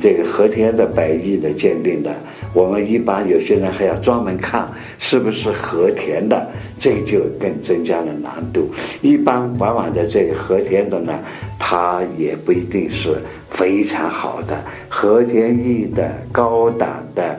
[0.00, 2.14] 这个和田的白玉的鉴定的，
[2.52, 6.46] 我们一般有些人还要专门看是不是和田的，
[6.78, 8.68] 这个就更增加了难度。
[9.00, 11.18] 一般往往的这个和田的呢，
[11.58, 13.16] 它也不一定是
[13.50, 14.54] 非常好的。
[14.88, 17.38] 和田玉的高档的、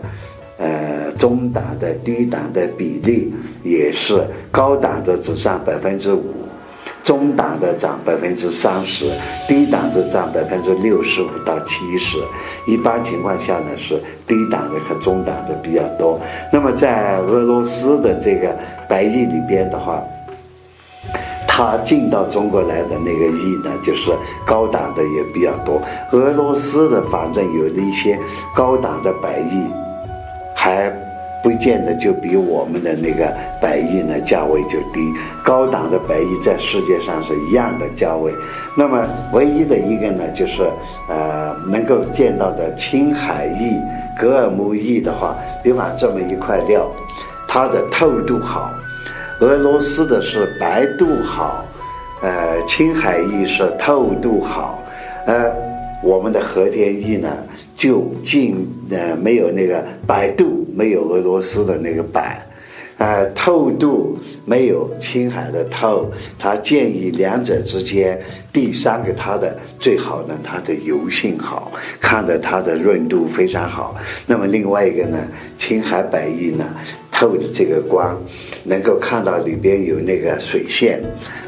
[0.58, 3.32] 呃中档的、低档的比例
[3.64, 6.24] 也是高档的只占百分之五。
[7.08, 9.10] 中档的涨百分之三十，
[9.48, 12.18] 低档的涨百分之六十五到七十。
[12.66, 13.96] 一般情况下呢，是
[14.28, 16.20] 低档的和中档的比较多。
[16.52, 18.54] 那么在俄罗斯的这个
[18.90, 20.04] 白玉里边的话，
[21.48, 24.12] 它进到中国来的那个玉呢，就是
[24.46, 25.82] 高档的也比较多。
[26.12, 28.20] 俄罗斯的反正有一些
[28.54, 29.64] 高档的白玉，
[30.54, 31.07] 还。
[31.44, 35.00] 不见得就比我们的那个白玉呢价位就低，
[35.44, 38.32] 高档的白玉在世界上是一样的价位。
[38.76, 40.64] 那么唯一的一个呢，就是
[41.10, 43.80] 呃能够见到的青海玉、
[44.20, 46.88] 格尔木玉的话，比方这么一块料，
[47.48, 48.72] 它的透度好。
[49.40, 51.64] 俄罗斯的是白度好，
[52.24, 54.84] 呃青海玉是透度好，
[55.28, 55.52] 呃
[56.04, 57.30] 我们的和田玉呢
[57.78, 60.56] 就近呃没有那个白度。
[60.78, 62.40] 没有俄罗斯的那个白，
[63.00, 66.12] 呃，透度没有青海的透。
[66.38, 68.22] 他建议两者之间，
[68.54, 73.96] 第三个它的最好呢，它的油性好，看着它的润度非常好。
[74.28, 75.18] 那么另外一个呢，
[75.58, 76.64] 青海白玉呢，
[77.18, 78.16] 透的这个光，
[78.64, 81.02] 能够看到里边有那个水线，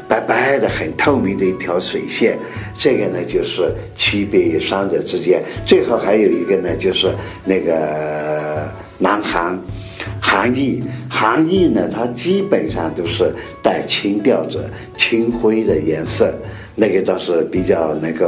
[0.08, 2.36] 白白的很透明的一条水线。
[2.74, 5.42] 这个呢就是区别于三者之间。
[5.64, 7.08] 最后还有一个呢，就是
[7.44, 8.68] 那个。
[9.02, 9.58] 南航，
[10.30, 14.64] 韩裔，韩裔呢，它基本上都是带青调子、
[14.96, 16.32] 青灰的颜色，
[16.76, 18.26] 那个倒是比较能够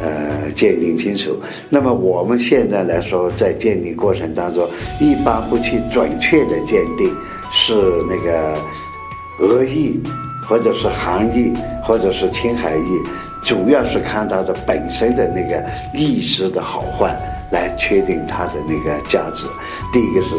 [0.00, 1.40] 呃鉴定清楚。
[1.70, 7.08] 那么我们现在来说，在鉴定过程当中，一般不去准确的鉴定
[7.52, 7.72] 是
[8.10, 8.58] 那个
[9.38, 10.00] 俄裔，
[10.48, 11.54] 或者是韩裔，
[11.84, 15.64] 或者是青海裔，主要是看它的本身的那个
[15.96, 17.16] 意识的好坏。
[17.52, 19.46] 来确定它的那个价值，
[19.92, 20.34] 第一个是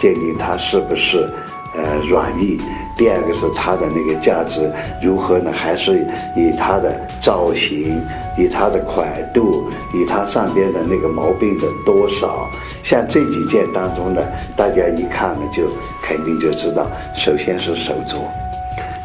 [0.00, 1.28] 鉴定它是不是
[1.74, 2.58] 呃软硬，
[2.96, 4.70] 第二个是它的那个价值
[5.02, 5.50] 如何呢？
[5.52, 8.00] 还是以它的造型、
[8.36, 12.48] 以它的款度、以它上边的那个毛病的多少？
[12.82, 14.22] 像这几件当中呢，
[14.56, 15.64] 大家一看呢，就
[16.02, 18.18] 肯定就知道，首先是手镯。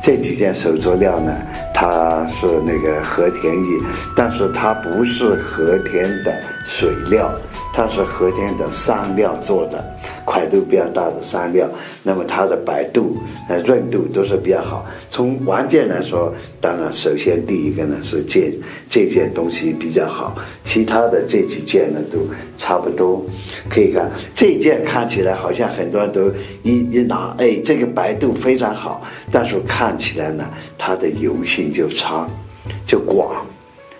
[0.01, 1.33] 这几件手镯料呢，
[1.73, 3.81] 它是那个和田玉，
[4.15, 6.33] 但是它不是和田的
[6.65, 7.33] 水料。
[7.75, 9.83] 它是和田的山料做的，
[10.23, 11.67] 块度比较大的山料，
[12.03, 13.17] 那么它的白度、
[13.49, 14.85] 呃润度都是比较好。
[15.09, 16.31] 从玩件来说，
[16.61, 18.53] 当然首先第一个呢是件
[18.87, 22.19] 这件东西比较好，其他的这几件呢都
[22.59, 23.25] 差不多。
[23.67, 26.29] 可以看这件看起来好像很多人都
[26.61, 30.47] 一一拿，哎，这个白度非常好，但是看起来呢
[30.77, 32.27] 它的油性就差，
[32.85, 33.43] 就广。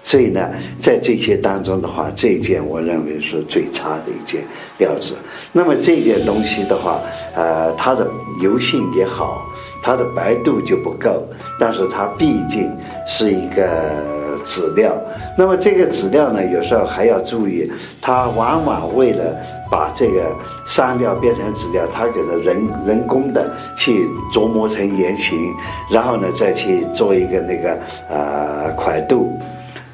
[0.05, 0.49] 所以呢，
[0.81, 4.43] 在这些当中的话，这件我认为是最差的一件
[4.77, 5.15] 料子。
[5.53, 6.99] 那么这件东西的话，
[7.35, 8.05] 呃，它的
[8.41, 9.41] 油性也好，
[9.81, 11.23] 它的白度就不够，
[11.57, 12.69] 但是它毕竟
[13.07, 13.63] 是一个
[14.45, 14.93] 纸料。
[15.37, 17.71] 那么这个纸料呢，有时候还要注意，
[18.01, 19.23] 它往往为了
[19.71, 20.35] 把这个
[20.65, 25.53] 山料变成纸料，它给它人人工的去琢磨成圆形，
[25.89, 29.39] 然后呢再去做一个那个呃块度。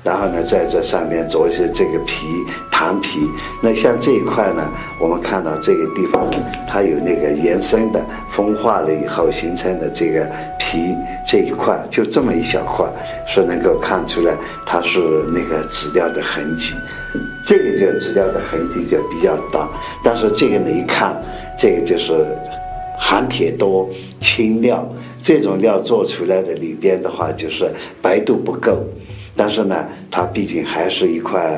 [0.04, 2.26] 然后呢，在这上面做一些这个皮
[2.72, 3.20] 糖皮。
[3.62, 4.64] 那像这一块呢，
[5.00, 6.26] 我们看到这个地方，
[6.68, 8.02] 它有那个延伸的
[8.32, 10.26] 风化了以后形成的这个
[10.58, 10.96] 皮
[11.28, 12.86] 这一块，就这么一小块，
[13.28, 14.34] 是能够看出来
[14.66, 15.00] 它是
[15.34, 16.74] 那个纸料的痕迹。
[17.46, 19.68] 这个就纸料的痕迹就比较大，
[20.04, 21.14] 但是这个呢一看，
[21.58, 22.26] 这个就是
[22.98, 23.90] 含铁多、
[24.22, 24.88] 轻料，
[25.24, 27.70] 这种料做出来的里边的话，就是
[28.02, 28.78] 白度不够。
[29.40, 31.50] 但是呢，它毕竟还是一块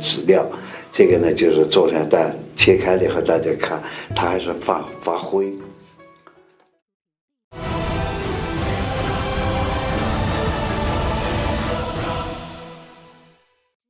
[0.00, 0.46] 纸料，
[0.90, 3.78] 这个呢就是做成蛋，切开了以后大家看，
[4.16, 5.52] 它还是发发灰。